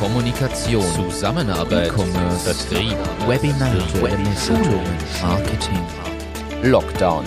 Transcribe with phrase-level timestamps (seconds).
[0.00, 2.96] Kommunikation, Zusammenarbeit, E-Commerce, Vertrieb,
[3.26, 3.82] Webinare,
[4.36, 5.84] Schulungen, Marketing.
[6.62, 7.24] Lockdown.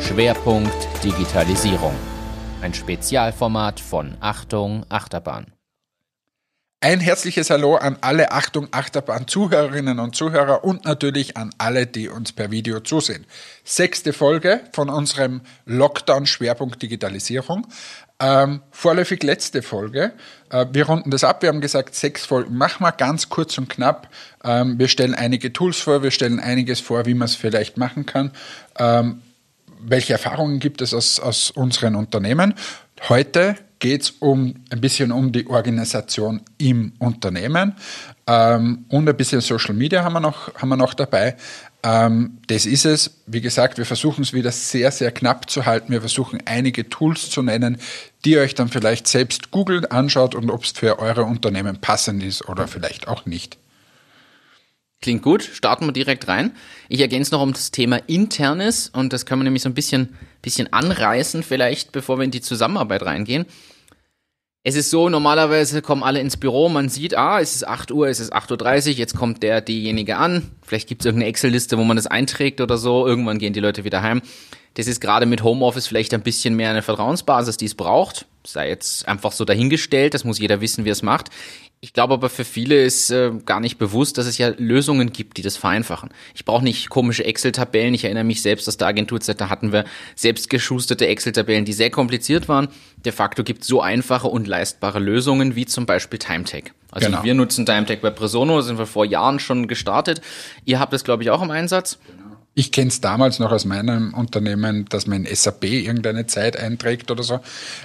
[0.00, 1.94] Schwerpunkt Digitalisierung.
[2.60, 5.46] Ein Spezialformat von Achtung Achterbahn.
[6.80, 12.08] Ein herzliches Hallo an alle Achtung Achterbahn Zuhörerinnen und Zuhörer und natürlich an alle, die
[12.08, 13.26] uns per Video zusehen.
[13.64, 17.66] Sechste Folge von unserem Lockdown Schwerpunkt Digitalisierung.
[18.20, 20.12] Ähm, vorläufig letzte Folge.
[20.50, 21.42] Äh, wir runden das ab.
[21.42, 24.08] Wir haben gesagt, sechs Folgen machen wir ganz kurz und knapp.
[24.42, 28.06] Ähm, wir stellen einige Tools vor, wir stellen einiges vor, wie man es vielleicht machen
[28.06, 28.32] kann.
[28.76, 29.22] Ähm,
[29.80, 32.54] welche Erfahrungen gibt es aus, aus unseren Unternehmen?
[33.08, 37.74] Heute geht es um ein bisschen um die Organisation im Unternehmen
[38.26, 41.36] ähm, und ein bisschen Social Media haben wir noch, haben wir noch dabei.
[41.82, 43.22] Ähm, das ist es.
[43.26, 45.92] Wie gesagt, wir versuchen es wieder sehr, sehr knapp zu halten.
[45.92, 47.78] Wir versuchen einige Tools zu nennen,
[48.24, 52.22] die ihr euch dann vielleicht selbst googeln anschaut und ob es für eure Unternehmen passend
[52.22, 53.58] ist oder vielleicht auch nicht.
[55.00, 56.52] Klingt gut, starten wir direkt rein.
[56.88, 60.16] Ich ergänze noch um das Thema Internes und das können wir nämlich so ein bisschen,
[60.42, 63.46] bisschen anreißen, vielleicht, bevor wir in die Zusammenarbeit reingehen.
[64.64, 68.08] Es ist so, normalerweise kommen alle ins Büro, man sieht, ah, es ist 8 Uhr,
[68.08, 70.50] es ist 8.30 Uhr, jetzt kommt der, diejenige an.
[70.62, 73.06] Vielleicht gibt es irgendeine Excel-Liste, wo man das einträgt oder so.
[73.06, 74.20] Irgendwann gehen die Leute wieder heim.
[74.74, 78.26] Das ist gerade mit Homeoffice vielleicht ein bisschen mehr eine Vertrauensbasis, die es braucht.
[78.44, 81.30] Sei jetzt einfach so dahingestellt, das muss jeder wissen, wie es macht.
[81.80, 85.36] Ich glaube aber für viele ist äh, gar nicht bewusst, dass es ja Lösungen gibt,
[85.36, 86.10] die das vereinfachen.
[86.34, 87.94] Ich brauche nicht komische Excel-Tabellen.
[87.94, 89.84] Ich erinnere mich selbst aus der Agenturzeit, da hatten wir
[90.16, 92.68] selbst geschusterte Excel-Tabellen, die sehr kompliziert waren.
[93.04, 96.72] De facto gibt es so einfache und leistbare Lösungen wie zum Beispiel TimeTag.
[96.90, 97.22] Also genau.
[97.22, 100.20] wir nutzen TimeTag bei Presono, sind wir vor Jahren schon gestartet.
[100.64, 101.98] Ihr habt das, glaube ich, auch im Einsatz.
[102.06, 102.27] Genau.
[102.58, 107.08] Ich kenne es damals noch aus meinem Unternehmen, dass man in SAP irgendeine Zeit einträgt
[107.12, 107.38] oder so.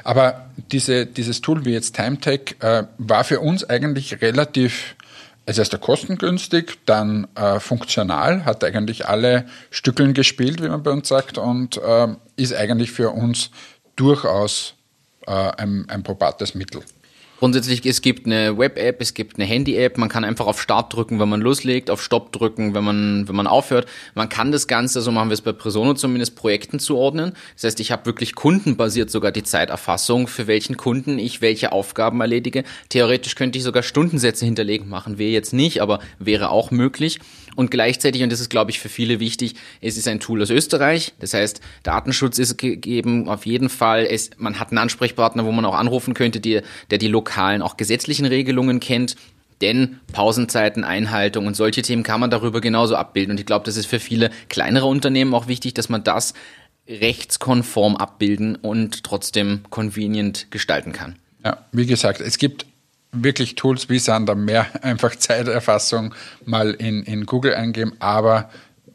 [0.03, 4.95] Aber diese, dieses Tool wie jetzt TimeTech äh, war für uns eigentlich relativ,
[5.45, 11.07] also erst kostengünstig, dann äh, funktional, hat eigentlich alle Stückeln gespielt, wie man bei uns
[11.07, 13.51] sagt, und äh, ist eigentlich für uns
[13.95, 14.73] durchaus
[15.28, 16.81] äh, ein, ein probates Mittel.
[17.43, 21.19] Grundsätzlich, es gibt eine Web-App, es gibt eine Handy-App, man kann einfach auf Start drücken,
[21.19, 23.85] wenn man loslegt, auf Stopp drücken, wenn man, wenn man aufhört.
[24.15, 27.33] Man kann das Ganze, so machen wir es bei Presono zumindest, Projekten zuordnen.
[27.55, 32.21] Das heißt, ich habe wirklich kundenbasiert sogar die Zeiterfassung, für welchen Kunden ich welche Aufgaben
[32.21, 32.63] erledige.
[32.87, 37.19] Theoretisch könnte ich sogar Stundensätze hinterlegen, machen wir jetzt nicht, aber wäre auch möglich.
[37.56, 40.50] Und gleichzeitig, und das ist, glaube ich, für viele wichtig, es ist ein Tool aus
[40.50, 41.14] Österreich.
[41.19, 44.06] Das heißt, Datenschutz ist gegeben auf jeden Fall.
[44.06, 47.78] Es, man hat einen Ansprechpartner, wo man auch anrufen könnte, die, der die lokalen, auch
[47.78, 49.16] gesetzlichen Regelungen kennt.
[49.62, 53.31] Denn Pausenzeiten, Einhaltung und solche Themen kann man darüber genauso abbilden.
[53.31, 56.34] Und ich glaube, das ist für viele kleinere Unternehmen auch wichtig, dass man das
[56.88, 61.16] rechtskonform abbilden und trotzdem convenient gestalten kann.
[61.46, 62.66] Ja, wie gesagt, es gibt
[63.13, 66.13] wirklich Tools wie Sander mehr einfach Zeiterfassung
[66.46, 68.50] mal in, in Google eingeben, aber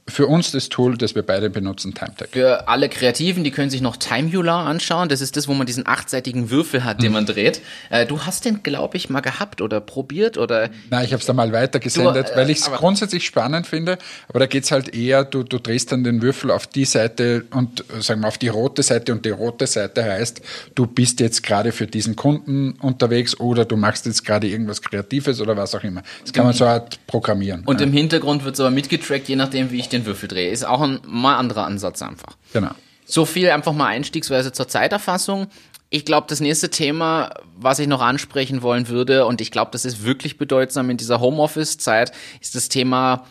[0.09, 2.31] für uns das Tool, das wir beide benutzen, TimeTag.
[2.33, 5.09] Für alle Kreativen, die können sich noch Timehular anschauen.
[5.09, 7.15] Das ist das, wo man diesen achtseitigen Würfel hat, den mhm.
[7.15, 7.61] man dreht.
[7.91, 10.71] Äh, du hast den, glaube ich, mal gehabt oder probiert oder?
[10.91, 13.99] Nein, ich habe es da mal weitergesendet, du, äh, weil ich es grundsätzlich spannend finde.
[14.29, 17.81] Aber da geht's halt eher, du, du drehst dann den Würfel auf die Seite und
[17.81, 20.41] äh, sagen wir auf die rote Seite und die rote Seite heißt,
[20.75, 25.41] du bist jetzt gerade für diesen Kunden unterwegs oder du machst jetzt gerade irgendwas Kreatives
[25.41, 26.03] oder was auch immer.
[26.23, 27.63] Das kann man so halt programmieren.
[27.67, 27.87] Und ja.
[27.87, 30.51] im Hintergrund wird es aber mitgetrackt, je nachdem, wie ich den den Würfel drehe.
[30.51, 32.37] Ist auch ein mal anderer Ansatz einfach.
[32.53, 32.71] Genau.
[33.05, 35.47] So viel einfach mal einstiegsweise zur Zeiterfassung.
[35.91, 39.87] Ich glaube, das nächste Thema, was ich noch ansprechen wollen würde, und ich glaube, das
[39.87, 43.25] ist wirklich bedeutsam in dieser Homeoffice-Zeit, ist das Thema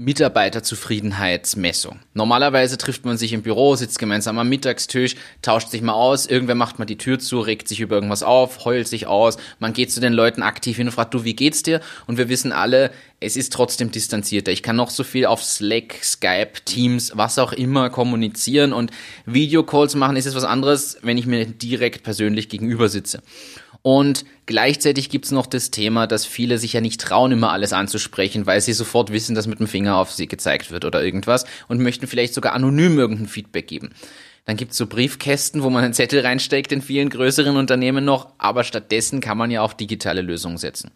[0.00, 1.98] Mitarbeiterzufriedenheitsmessung.
[2.14, 6.54] Normalerweise trifft man sich im Büro, sitzt gemeinsam am Mittagstisch, tauscht sich mal aus, irgendwer
[6.54, 9.92] macht mal die Tür zu, regt sich über irgendwas auf, heult sich aus, man geht
[9.92, 11.82] zu den Leuten aktiv hin und fragt, du, wie geht's dir?
[12.06, 14.50] Und wir wissen alle, es ist trotzdem distanzierter.
[14.50, 18.92] Ich kann noch so viel auf Slack, Skype, Teams, was auch immer kommunizieren und
[19.26, 23.22] Videocalls machen ist es was anderes, wenn ich mir direkt persönlich gegenüber sitze.
[23.82, 28.46] Und gleichzeitig gibt's noch das Thema, dass viele sich ja nicht trauen, immer alles anzusprechen,
[28.46, 31.80] weil sie sofort wissen, dass mit dem Finger auf sie gezeigt wird oder irgendwas und
[31.80, 33.90] möchten vielleicht sogar anonym irgendein Feedback geben.
[34.44, 38.64] Dann gibt's so Briefkästen, wo man einen Zettel reinsteckt in vielen größeren Unternehmen noch, aber
[38.64, 40.90] stattdessen kann man ja auch digitale Lösungen setzen.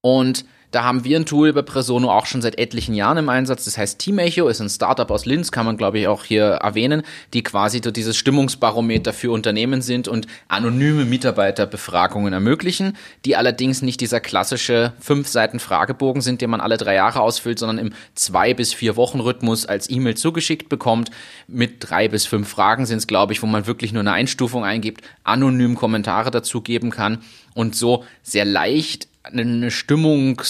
[0.00, 3.64] Und da haben wir ein Tool bei Presono auch schon seit etlichen Jahren im Einsatz.
[3.64, 6.44] Das heißt Team Echo, ist ein Startup aus Linz, kann man glaube ich auch hier
[6.44, 13.80] erwähnen, die quasi so dieses Stimmungsbarometer für Unternehmen sind und anonyme Mitarbeiterbefragungen ermöglichen, die allerdings
[13.80, 17.92] nicht dieser klassische fünf Seiten Fragebogen sind, den man alle drei Jahre ausfüllt, sondern im
[18.14, 21.10] zwei bis vier Wochen Rhythmus als E-Mail zugeschickt bekommt.
[21.46, 24.64] Mit drei bis fünf Fragen sind es glaube ich, wo man wirklich nur eine Einstufung
[24.64, 27.18] eingibt, anonym Kommentare dazu geben kann
[27.54, 30.40] und so sehr leicht eine Stimmung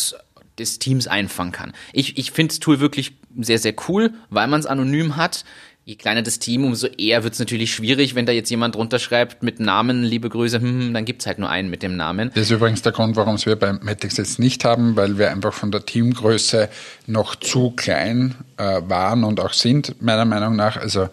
[0.59, 1.73] des Teams einfangen kann.
[1.93, 5.44] Ich, ich finde das Tool wirklich sehr, sehr cool, weil man es anonym hat
[5.88, 8.99] je kleiner das Team, umso eher wird es natürlich schwierig, wenn da jetzt jemand drunter
[8.99, 12.31] schreibt mit Namen, liebe Grüße, hm, hm dann gibt's halt nur einen mit dem Namen.
[12.35, 15.55] Das ist übrigens der Grund, warum wir bei Matix jetzt nicht haben, weil wir einfach
[15.55, 16.69] von der Teamgröße
[17.06, 20.76] noch zu klein äh, waren und auch sind, meiner Meinung nach.
[20.76, 21.09] Also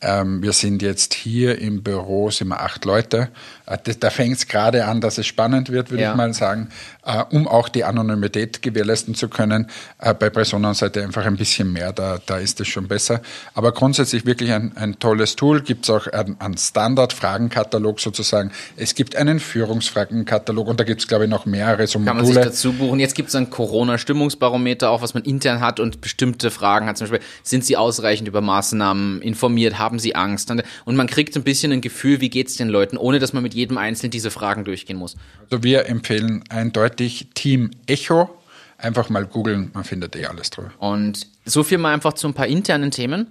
[0.00, 3.30] ähm, wir sind jetzt hier im Büro, sind wir acht Leute.
[3.70, 6.10] Äh, da fängt es gerade an, dass es spannend wird, würde ja.
[6.10, 6.68] ich mal sagen,
[7.04, 9.68] äh, um auch die Anonymität gewährleisten zu können.
[9.98, 13.20] Äh, bei Personenseite einfach ein bisschen mehr, da, da ist es schon besser.
[13.54, 15.62] Aber grundsätzlich wirklich ein, ein tolles Tool.
[15.62, 18.50] Gibt es auch einen, Standard-Fragenkatalog sozusagen.
[18.76, 22.22] Es gibt einen Führungsfragenkatalog und da gibt es, glaube ich, noch mehrere so Kann Module.
[22.22, 22.98] man sich dazu buchen.
[22.98, 26.98] Jetzt gibt es ein Corona-Stimmungsbarometer, auch was man intern hat und bestimmte Fragen hat.
[26.98, 29.78] Zum Beispiel, sind Sie ausreichend über Maßnahmen informiert?
[29.78, 30.50] Haben Sie Angst?
[30.50, 33.42] Und man kriegt ein bisschen ein Gefühl, wie geht es den Leuten, ohne dass man
[33.42, 35.16] mit jedem Einzelnen diese Fragen durchgehen muss.
[35.50, 38.30] Also wir empfehlen eindeutig Team Echo.
[38.78, 40.72] Einfach mal googeln, man findet eh alles drüber.
[40.78, 43.26] Und so viel mal einfach zu ein paar internen Themen.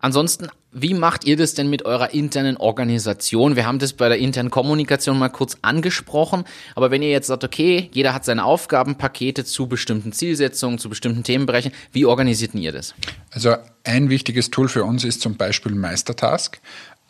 [0.00, 3.56] Ansonsten, wie macht ihr das denn mit eurer internen Organisation?
[3.56, 6.44] Wir haben das bei der internen Kommunikation mal kurz angesprochen,
[6.74, 11.24] aber wenn ihr jetzt sagt, okay, jeder hat seine Aufgabenpakete zu bestimmten Zielsetzungen, zu bestimmten
[11.24, 12.94] Themenbereichen, wie organisiert ihr das?
[13.32, 16.60] Also ein wichtiges Tool für uns ist zum Beispiel Meistertask.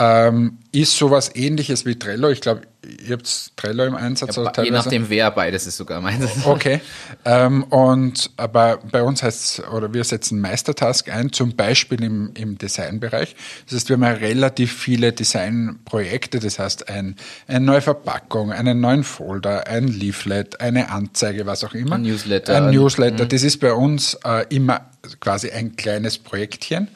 [0.02, 2.30] Ähm, ist sowas ähnliches wie Trello.
[2.30, 2.62] Ich glaube,
[3.06, 4.36] ihr habt Trello im Einsatz.
[4.36, 6.30] Ja, oder je nachdem wer, beides ist sogar im Einsatz.
[6.46, 6.80] Okay.
[7.26, 12.30] Ähm, und aber bei uns heißt es, oder wir setzen Meistertask ein, zum Beispiel im,
[12.32, 13.36] im Designbereich.
[13.67, 17.17] Das heißt, wir haben ja relativ viele Designprojekte, das heißt ein,
[17.47, 21.97] eine neue Verpackung, einen neuen Folder, ein Leaflet, eine Anzeige, was auch immer.
[21.97, 22.56] Ein Newsletter.
[22.56, 23.25] Ein Newsletter.
[23.25, 23.29] Mhm.
[23.29, 26.88] Das ist bei uns äh, immer quasi ein kleines Projektchen.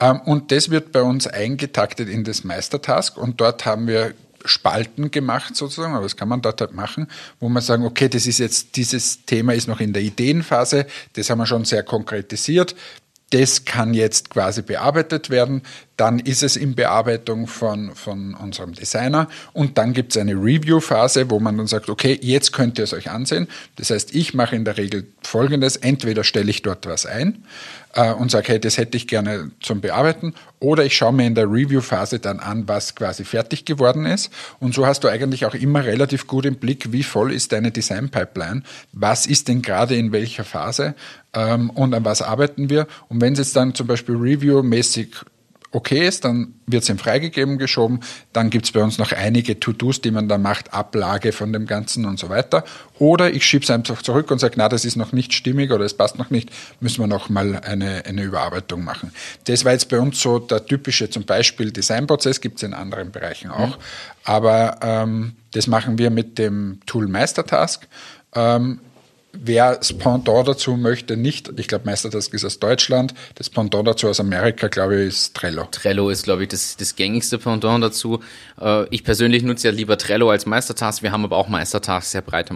[0.00, 4.14] Ähm, und das wird bei uns eingetaktet in das Meistertask und dort haben wir
[4.44, 7.08] Spalten gemacht sozusagen, aber das kann man dort halt machen,
[7.40, 11.30] wo man sagen, okay, das ist jetzt, dieses Thema ist noch in der Ideenphase, das
[11.30, 12.76] haben wir schon sehr konkretisiert,
[13.30, 15.62] das kann jetzt quasi bearbeitet werden.
[15.96, 21.30] Dann ist es in Bearbeitung von, von unserem Designer und dann gibt es eine Review-Phase,
[21.30, 23.48] wo man dann sagt, okay, jetzt könnt ihr es euch ansehen.
[23.76, 25.76] Das heißt, ich mache in der Regel Folgendes.
[25.76, 27.44] Entweder stelle ich dort was ein
[27.96, 31.34] äh, und sage, hey, das hätte ich gerne zum Bearbeiten oder ich schaue mir in
[31.34, 34.30] der Review-Phase dann an, was quasi fertig geworden ist.
[34.60, 37.72] Und so hast du eigentlich auch immer relativ gut im Blick, wie voll ist deine
[37.72, 38.62] Design-Pipeline,
[38.92, 40.94] was ist denn gerade in welcher Phase
[41.34, 42.86] ähm, und an was arbeiten wir.
[43.08, 45.16] Und wenn es jetzt dann zum Beispiel Review-mäßig
[45.72, 48.00] okay ist, dann wird es ihm freigegeben geschoben.
[48.32, 51.66] Dann gibt es bei uns noch einige To-Dos, die man da macht, Ablage von dem
[51.66, 52.64] Ganzen und so weiter.
[52.98, 55.84] Oder ich schiebe es einfach zurück und sage, na, das ist noch nicht stimmig oder
[55.84, 59.12] es passt noch nicht, müssen wir noch mal eine, eine Überarbeitung machen.
[59.44, 63.10] Das war jetzt bei uns so der typische zum Beispiel Designprozess, gibt es in anderen
[63.10, 63.76] Bereichen auch.
[63.76, 63.82] Mhm.
[64.24, 67.86] Aber ähm, das machen wir mit dem Tool Meistertask.
[68.34, 68.80] Ähm,
[69.38, 74.08] Wer das Pendant dazu möchte, nicht, ich glaube, Meistertask ist aus Deutschland, das Pendant dazu
[74.08, 75.66] aus Amerika, glaube ich, ist Trello.
[75.70, 78.20] Trello ist, glaube ich, das, das gängigste Pendant dazu.
[78.60, 81.02] Äh, ich persönlich nutze ja lieber Trello als Meistertask.
[81.02, 82.50] Wir haben aber auch Meistertask sehr breit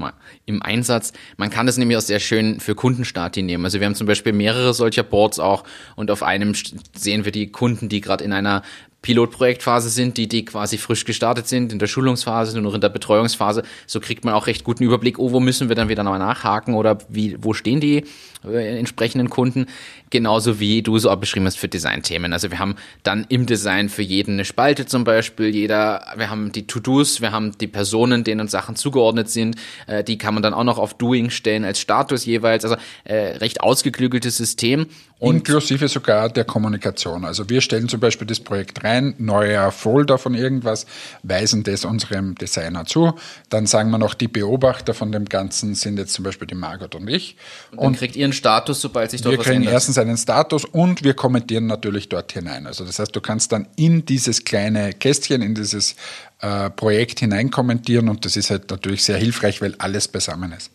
[0.46, 1.12] im Einsatz.
[1.36, 3.64] Man kann das nämlich auch sehr schön für Kundenstati nehmen.
[3.64, 5.64] Also wir haben zum Beispiel mehrere solcher Boards auch
[5.96, 6.54] und auf einem
[6.94, 8.62] sehen wir die Kunden, die gerade in einer
[9.02, 12.90] Pilotprojektphase sind, die, die quasi frisch gestartet sind, in der Schulungsphase und noch in der
[12.90, 13.62] Betreuungsphase.
[13.86, 16.74] So kriegt man auch recht guten Überblick, oh, wo müssen wir dann wieder nochmal nachhaken
[16.74, 18.04] oder wie, wo stehen die
[18.42, 19.66] entsprechenden Kunden.
[20.10, 22.32] Genauso wie du es auch beschrieben hast für Designthemen.
[22.32, 26.50] Also wir haben dann im Design für jeden eine Spalte zum Beispiel, jeder, wir haben
[26.52, 29.56] die To-Dos, wir haben die Personen, denen Sachen zugeordnet sind,
[29.86, 32.64] äh, die kann man dann auch noch auf Doing stellen als Status jeweils.
[32.64, 34.86] Also äh, recht ausgeklügeltes System.
[35.18, 37.26] Und Inklusive sogar der Kommunikation.
[37.26, 40.86] Also wir stellen zum Beispiel das Projekt rein, neuer Folder von irgendwas,
[41.22, 43.12] weisen das unserem Designer zu.
[43.50, 46.94] Dann sagen wir noch, die Beobachter von dem Ganzen sind jetzt zum Beispiel die Margot
[46.94, 47.36] und ich.
[47.72, 49.54] Und, und kriegt ihr einen Status, sobald sich dort was ändert.
[49.54, 52.66] Wir kriegen erstens einen Status und wir kommentieren natürlich dort hinein.
[52.66, 55.96] Also das heißt, du kannst dann in dieses kleine Kästchen, in dieses
[56.40, 60.70] äh, Projekt hinein kommentieren und das ist halt natürlich sehr hilfreich, weil alles beisammen ist.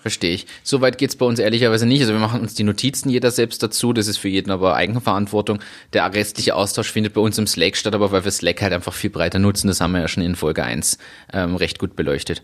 [0.00, 0.46] Verstehe ich.
[0.62, 2.00] Soweit geht's bei uns ehrlicherweise nicht.
[2.00, 3.92] Also wir machen uns die Notizen jeder selbst dazu.
[3.92, 5.58] Das ist für jeden aber Eigenverantwortung.
[5.92, 8.94] Der restliche Austausch findet bei uns im Slack statt, aber weil wir Slack halt einfach
[8.94, 10.96] viel breiter nutzen, das haben wir ja schon in Folge 1
[11.34, 12.42] ähm, recht gut beleuchtet.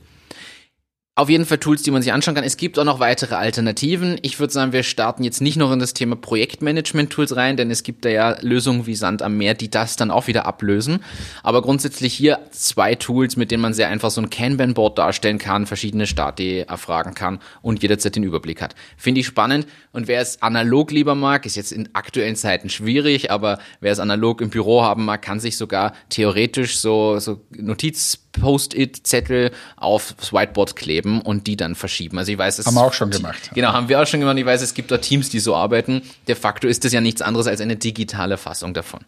[1.19, 2.45] Auf jeden Fall Tools, die man sich anschauen kann.
[2.45, 4.19] Es gibt auch noch weitere Alternativen.
[4.21, 7.83] Ich würde sagen, wir starten jetzt nicht noch in das Thema Projektmanagement-Tools rein, denn es
[7.85, 11.03] gibt da ja Lösungen wie Sand am Meer, die das dann auch wieder ablösen.
[11.43, 15.65] Aber grundsätzlich hier zwei Tools, mit denen man sehr einfach so ein Kanban-Board darstellen kann,
[15.65, 18.75] verschiedene Stati erfragen kann und jederzeit den Überblick hat.
[18.99, 19.67] Finde ich spannend.
[19.93, 24.01] Und wer es analog lieber mag, ist jetzt in aktuellen Zeiten schwierig, aber wer es
[24.01, 30.77] analog im Büro haben mag, kann sich sogar theoretisch so, so Notiz Post-it-Zettel aufs Whiteboard
[30.77, 32.19] kleben und die dann verschieben.
[32.19, 33.51] Also ich weiß, es haben wir auch schon gemacht.
[33.55, 34.39] Genau, haben wir auch schon gemacht.
[34.39, 36.03] Ich weiß, es gibt da Teams, die so arbeiten.
[36.29, 39.01] De facto ist das ja nichts anderes als eine digitale Fassung davon.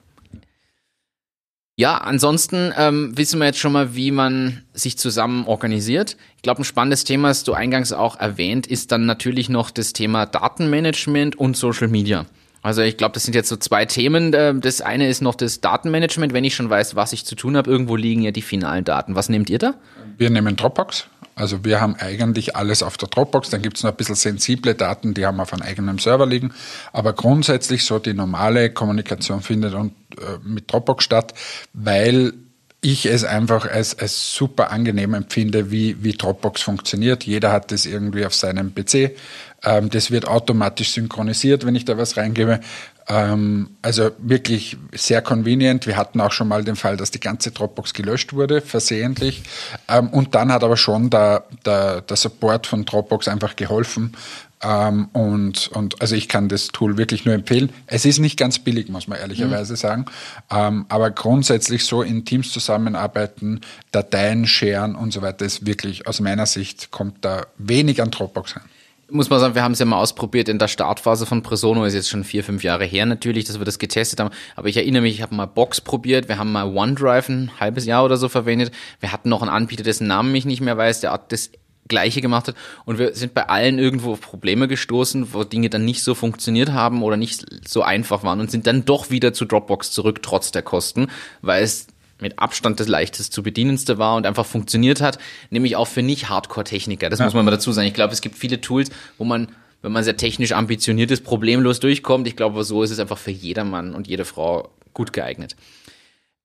[1.77, 6.17] Ja, ansonsten ähm, wissen wir jetzt schon mal, wie man sich zusammen organisiert.
[6.35, 9.93] Ich glaube, ein spannendes Thema, das du eingangs auch erwähnt, ist dann natürlich noch das
[9.93, 12.27] Thema Datenmanagement und Social Media.
[12.69, 14.35] Also ich glaube, das sind jetzt so zwei Themen.
[14.35, 16.35] Äh, das eine ist noch das Datenmanagement.
[16.35, 19.15] Wenn ich schon weiß, was ich zu tun habe, irgendwo liegen ja die finalen Daten.
[19.15, 19.75] Was nehmt ihr da?
[20.19, 21.07] Wir nehmen Dropbox.
[21.35, 23.49] Also wir haben eigentlich alles auf der Dropbox.
[23.49, 26.53] Dann gibt es noch ein bisschen sensible Daten, die haben auf einem eigenen Server liegen.
[26.93, 31.33] Aber grundsätzlich so die normale Kommunikation findet und, äh, mit Dropbox statt,
[31.73, 32.35] weil
[32.81, 37.25] ich es einfach als, als super angenehm empfinde, wie, wie Dropbox funktioniert.
[37.25, 39.17] Jeder hat das irgendwie auf seinem PC.
[39.65, 42.61] Ähm, das wird automatisch synchronisiert, wenn ich da was reingebe.
[43.09, 45.87] Ähm, also wirklich sehr convenient.
[45.87, 49.43] Wir hatten auch schon mal den Fall, dass die ganze Dropbox gelöscht wurde, versehentlich.
[49.89, 54.15] Ähm, und dann hat aber schon der, der, der Support von Dropbox einfach geholfen.
[54.63, 57.73] Ähm, und, und also ich kann das Tool wirklich nur empfehlen.
[57.87, 59.77] Es ist nicht ganz billig, muss man ehrlicherweise mhm.
[59.77, 60.05] sagen.
[60.51, 63.61] Ähm, aber grundsätzlich so in Teams zusammenarbeiten,
[63.91, 68.57] Dateien sharen und so weiter ist wirklich aus meiner Sicht kommt da wenig an Dropbox
[68.57, 68.65] rein
[69.11, 71.95] muss man sagen, wir haben es ja mal ausprobiert in der Startphase von Presono, ist
[71.95, 74.31] jetzt schon vier, fünf Jahre her natürlich, dass wir das getestet haben.
[74.55, 77.87] Aber ich erinnere mich, ich habe mal Box probiert, wir haben mal OneDrive ein halbes
[77.87, 78.73] Jahr oder so verwendet.
[79.01, 81.51] Wir hatten noch einen Anbieter, dessen Namen ich nicht mehr weiß, der hat das
[81.89, 82.55] Gleiche gemacht hat.
[82.85, 86.73] Und wir sind bei allen irgendwo auf Probleme gestoßen, wo Dinge dann nicht so funktioniert
[86.73, 90.53] haben oder nicht so einfach waren und sind dann doch wieder zu Dropbox zurück, trotz
[90.53, 91.09] der Kosten,
[91.41, 91.87] weil es
[92.21, 95.19] mit Abstand das leichtest zu bedienendste war und einfach funktioniert hat,
[95.51, 97.11] nämlich auch für nicht Hardcore-Techniker.
[97.11, 97.25] Das ja.
[97.25, 97.89] muss man mal dazu sagen.
[97.89, 99.49] Ich glaube, es gibt viele Tools, wo man,
[99.83, 102.27] wenn man sehr technisch ambitioniert ist, problemlos durchkommt.
[102.27, 105.57] Ich glaube, so ist es einfach für jedermann und jede Frau gut geeignet.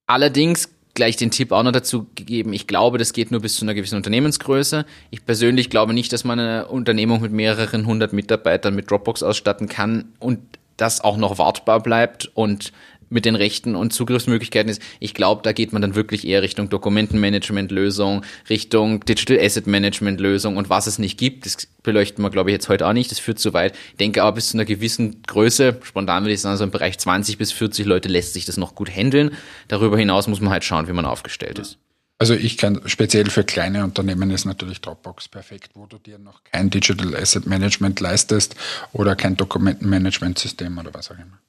[0.06, 2.52] Allerdings gleich den Tipp auch noch dazu gegeben.
[2.52, 4.86] Ich glaube, das geht nur bis zu einer gewissen Unternehmensgröße.
[5.10, 9.68] Ich persönlich glaube nicht, dass man eine Unternehmung mit mehreren hundert Mitarbeitern mit Dropbox ausstatten
[9.68, 10.40] kann und
[10.76, 12.72] das auch noch wartbar bleibt und
[13.14, 14.82] mit den Rechten und Zugriffsmöglichkeiten ist.
[15.00, 20.68] Ich glaube, da geht man dann wirklich eher Richtung Dokumentenmanagement-Lösung, Richtung Digital Asset Management-Lösung und
[20.68, 23.38] was es nicht gibt, das beleuchten wir, glaube ich, jetzt heute auch nicht, das führt
[23.38, 23.74] zu weit.
[23.92, 26.98] Ich denke aber bis zu einer gewissen Größe, spontan würde ich sagen, so im Bereich
[26.98, 29.30] 20 bis 40 Leute lässt sich das noch gut handeln.
[29.68, 31.78] Darüber hinaus muss man halt schauen, wie man aufgestellt ist.
[32.18, 36.44] Also ich kann speziell für kleine Unternehmen ist natürlich Dropbox perfekt, wo du dir noch
[36.44, 38.54] kein Digital Asset Management leistest
[38.92, 41.40] oder kein Dokumentenmanagementsystem oder was auch immer.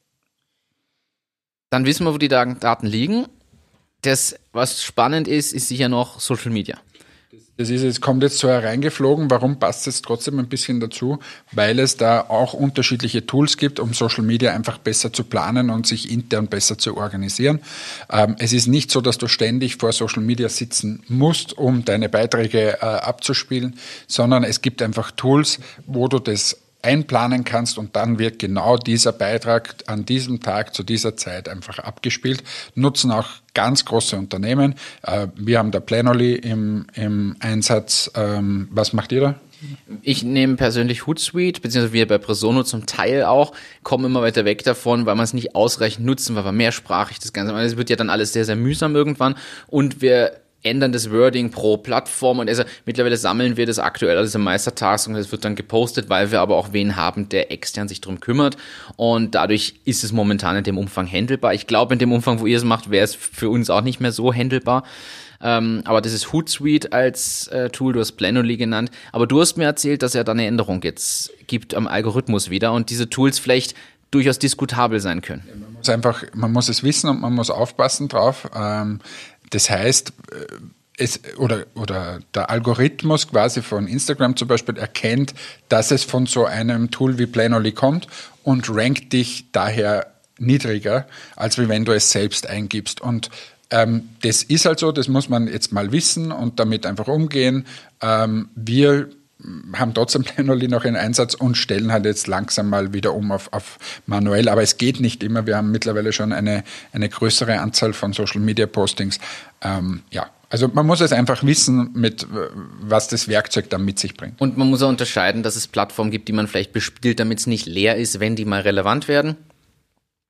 [1.76, 3.26] Dann wissen wir, wo die Daten liegen.
[4.02, 6.78] Das, was spannend ist, ist sicher noch Social Media.
[7.58, 9.30] Das ist jetzt, kommt jetzt so hereingeflogen.
[9.30, 11.20] Warum passt es trotzdem ein bisschen dazu?
[11.52, 15.86] Weil es da auch unterschiedliche Tools gibt, um Social Media einfach besser zu planen und
[15.86, 17.60] sich intern besser zu organisieren.
[18.10, 22.08] Ähm, es ist nicht so, dass du ständig vor Social Media sitzen musst, um deine
[22.08, 23.78] Beiträge äh, abzuspielen,
[24.08, 29.12] sondern es gibt einfach Tools, wo du das einplanen kannst und dann wird genau dieser
[29.12, 32.44] Beitrag an diesem Tag zu dieser Zeit einfach abgespielt.
[32.76, 34.76] Nutzen auch ganz große Unternehmen.
[35.02, 38.12] Äh, wir haben da Planoly im, im Einsatz.
[38.16, 39.36] Ähm, was macht ihr da?
[40.04, 44.64] Ich nehme persönlich Hootsuite, beziehungsweise wir bei Presono zum Teil auch, kommen immer weiter weg
[44.64, 47.96] davon, weil man es nicht ausreichend nutzen, weil wir mehrsprachig das Ganze, es wird ja
[47.96, 49.36] dann alles sehr, sehr mühsam irgendwann
[49.68, 50.34] und wir
[50.66, 55.08] ändern das Wording pro Plattform und also mittlerweile sammeln wir das aktuell alles im Meistertask
[55.08, 58.20] und das wird dann gepostet, weil wir aber auch wen haben, der extern sich drum
[58.20, 58.58] kümmert
[58.96, 61.54] und dadurch ist es momentan in dem Umfang handelbar.
[61.54, 64.00] Ich glaube, in dem Umfang, wo ihr es macht, wäre es für uns auch nicht
[64.00, 64.84] mehr so handelbar.
[65.42, 68.90] Ähm, aber das ist Hootsuite als äh, Tool, du hast Planoly genannt.
[69.12, 72.74] Aber du hast mir erzählt, dass er da eine Änderung jetzt gibt am Algorithmus wieder
[72.74, 73.76] und diese Tools vielleicht
[74.12, 75.44] durchaus diskutabel sein können.
[75.60, 78.50] man muss einfach, man muss es wissen und man muss aufpassen drauf.
[78.56, 79.00] Ähm,
[79.50, 80.46] das heißt, äh,
[80.98, 85.34] es, oder, oder der Algorithmus quasi von Instagram zum Beispiel erkennt,
[85.68, 88.08] dass es von so einem Tool wie Planoly kommt
[88.44, 93.02] und rankt dich daher niedriger, als wenn du es selbst eingibst.
[93.02, 93.30] Und
[93.72, 97.66] ähm, das ist halt so, das muss man jetzt mal wissen und damit einfach umgehen.
[98.02, 99.10] Ähm, wir
[99.74, 103.52] haben trotzdem Planoly noch in Einsatz und stellen halt jetzt langsam mal wieder um auf,
[103.54, 104.50] auf manuell.
[104.50, 105.46] Aber es geht nicht immer.
[105.46, 109.20] Wir haben mittlerweile schon eine, eine größere Anzahl von Social Media Postings.
[109.62, 112.28] Ähm, ja, also man muss es einfach wissen, mit
[112.80, 114.40] was das Werkzeug dann mit sich bringt.
[114.40, 117.48] Und man muss auch unterscheiden, dass es Plattformen gibt, die man vielleicht bespielt, damit es
[117.48, 119.36] nicht leer ist, wenn die mal relevant werden.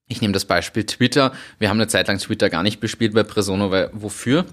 [0.08, 1.32] Ich nehme das Beispiel Twitter.
[1.58, 4.46] Wir haben eine Zeit lang Twitter gar nicht bespielt bei Presono, weil wofür?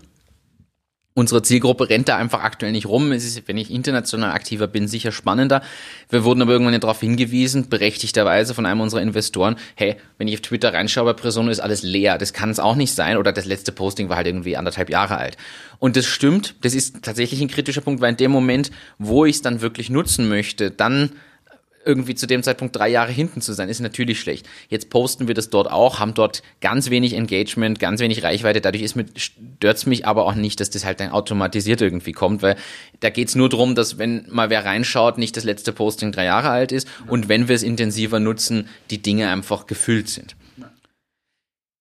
[1.14, 3.12] Unsere Zielgruppe rennt da einfach aktuell nicht rum.
[3.12, 5.62] Es ist, wenn ich international aktiver bin, sicher spannender.
[6.08, 10.40] Wir wurden aber irgendwann darauf hingewiesen, berechtigterweise von einem unserer Investoren, hey, wenn ich auf
[10.40, 12.16] Twitter reinschaue bei Presono, ist alles leer.
[12.16, 13.18] Das kann es auch nicht sein.
[13.18, 15.36] Oder das letzte Posting war halt irgendwie anderthalb Jahre alt.
[15.78, 16.54] Und das stimmt.
[16.62, 19.90] Das ist tatsächlich ein kritischer Punkt, weil in dem Moment, wo ich es dann wirklich
[19.90, 21.10] nutzen möchte, dann
[21.84, 24.48] irgendwie zu dem Zeitpunkt drei Jahre hinten zu sein, ist natürlich schlecht.
[24.68, 28.60] Jetzt posten wir das dort auch, haben dort ganz wenig Engagement, ganz wenig Reichweite.
[28.60, 32.56] Dadurch ist stört's mich aber auch nicht, dass das halt dann automatisiert irgendwie kommt, weil
[33.00, 36.50] da geht's nur darum, dass wenn mal wer reinschaut, nicht das letzte Posting drei Jahre
[36.50, 40.36] alt ist und wenn wir es intensiver nutzen, die Dinge einfach gefüllt sind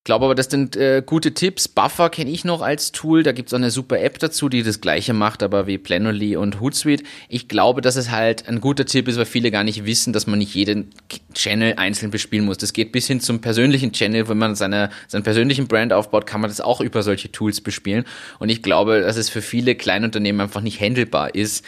[0.04, 1.68] glaube aber, das sind äh, gute Tipps.
[1.68, 3.22] Buffer kenne ich noch als Tool.
[3.22, 6.36] Da gibt es auch eine super App dazu, die das gleiche macht, aber wie Planoly
[6.36, 7.04] und Hootsuite.
[7.30, 10.26] Ich glaube, dass es halt ein guter Tipp ist, weil viele gar nicht wissen, dass
[10.26, 10.90] man nicht jeden
[11.34, 12.58] Channel einzeln bespielen muss.
[12.58, 14.28] Das geht bis hin zum persönlichen Channel.
[14.28, 18.06] Wenn man seine, seinen persönlichen Brand aufbaut, kann man das auch über solche Tools bespielen.
[18.40, 21.64] Und ich glaube, dass es für viele Kleinunternehmen einfach nicht handelbar ist,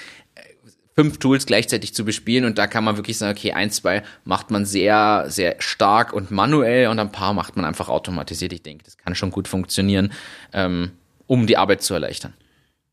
[0.95, 4.51] fünf Tools gleichzeitig zu bespielen und da kann man wirklich sagen, okay, ein, zwei macht
[4.51, 8.53] man sehr, sehr stark und manuell und ein paar macht man einfach automatisiert.
[8.53, 10.13] Ich denke, das kann schon gut funktionieren,
[10.53, 10.91] ähm,
[11.27, 12.33] um die Arbeit zu erleichtern.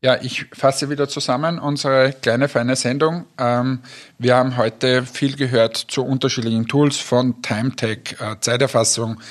[0.03, 3.25] Ja, ich fasse wieder zusammen unsere kleine feine Sendung.
[3.37, 3.81] Ähm,
[4.17, 9.21] wir haben heute viel gehört zu unterschiedlichen Tools von TimeTech, äh, Zeiterfassung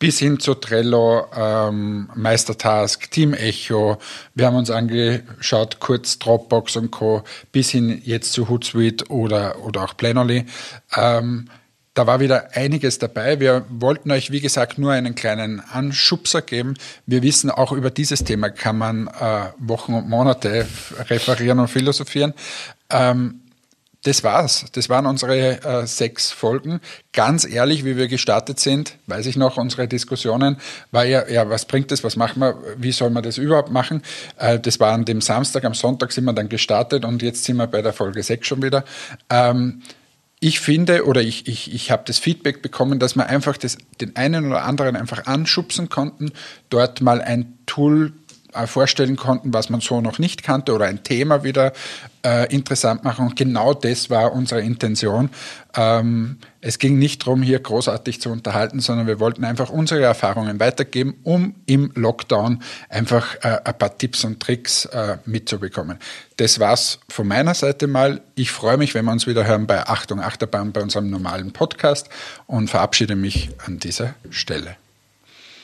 [0.00, 3.98] bis hin zu Trello, ähm, Meistertask, Team Echo.
[4.34, 7.22] Wir haben uns angeschaut, kurz Dropbox und Co.
[7.52, 10.46] bis hin jetzt zu Hootsuite oder, oder auch Planoly.
[10.96, 11.48] Ähm,
[11.92, 13.40] da war wieder einiges dabei.
[13.40, 16.74] Wir wollten euch, wie gesagt, nur einen kleinen Anschubser geben.
[17.04, 20.66] Wir wissen, auch über dieses Thema kann man äh, Wochen und Monate
[21.10, 22.32] referieren und philosophieren.
[22.88, 23.42] Ähm,
[24.02, 24.64] das war's.
[24.72, 26.80] Das waren unsere äh, sechs Folgen.
[27.12, 30.56] Ganz ehrlich, wie wir gestartet sind, weiß ich noch, unsere Diskussionen
[30.90, 34.02] war ja, ja, was bringt das, was machen wir, wie soll man das überhaupt machen?
[34.38, 37.56] Äh, das war an dem Samstag, am Sonntag sind wir dann gestartet und jetzt sind
[37.56, 38.84] wir bei der Folge sechs schon wieder.
[39.28, 39.82] Ähm,
[40.42, 44.16] ich finde oder ich, ich, ich habe das Feedback bekommen, dass wir einfach das, den
[44.16, 46.32] einen oder anderen einfach anschubsen konnten,
[46.70, 48.14] dort mal ein Tool
[48.66, 51.72] vorstellen konnten, was man so noch nicht kannte oder ein Thema wieder
[52.24, 53.26] äh, interessant machen.
[53.26, 55.30] Und genau das war unsere Intention.
[55.74, 60.60] Ähm, es ging nicht darum, hier großartig zu unterhalten, sondern wir wollten einfach unsere Erfahrungen
[60.60, 65.98] weitergeben, um im Lockdown einfach äh, ein paar Tipps und Tricks äh, mitzubekommen.
[66.36, 68.20] Das war's von meiner Seite mal.
[68.34, 72.08] Ich freue mich, wenn wir uns wieder hören bei Achtung Achterbahn bei unserem normalen Podcast
[72.46, 74.76] und verabschiede mich an dieser Stelle.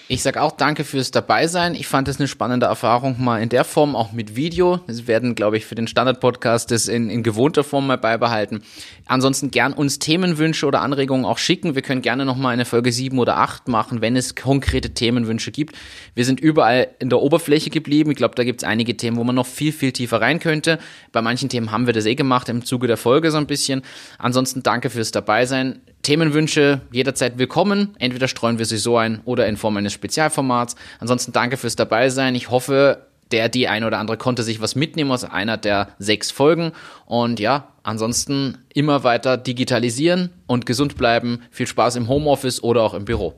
[0.08, 1.74] Ich sage auch danke fürs Dabeisein.
[1.74, 4.78] Ich fand es eine spannende Erfahrung mal in der Form, auch mit Video.
[4.86, 8.62] Wir werden, glaube ich, für den Standard-Podcast das in, in gewohnter Form mal beibehalten.
[9.06, 11.74] Ansonsten gern uns Themenwünsche oder Anregungen auch schicken.
[11.74, 15.74] Wir können gerne nochmal eine Folge 7 oder 8 machen, wenn es konkrete Themenwünsche gibt.
[16.14, 18.12] Wir sind überall in der Oberfläche geblieben.
[18.12, 20.78] Ich glaube, da gibt es einige Themen, wo man noch viel, viel tiefer rein könnte.
[21.10, 23.82] Bei manchen Themen haben wir das eh gemacht im Zuge der Folge so ein bisschen.
[24.18, 25.80] Ansonsten danke fürs Dabeisein.
[26.06, 27.96] Themenwünsche jederzeit willkommen.
[27.98, 30.76] Entweder streuen wir sie so ein oder in Form eines Spezialformats.
[31.00, 32.36] Ansonsten danke fürs Dabeisein.
[32.36, 36.30] Ich hoffe, der, die ein oder andere konnte sich was mitnehmen aus einer der sechs
[36.30, 36.70] Folgen.
[37.06, 41.40] Und ja, ansonsten immer weiter digitalisieren und gesund bleiben.
[41.50, 43.34] Viel Spaß im Homeoffice oder auch im Büro.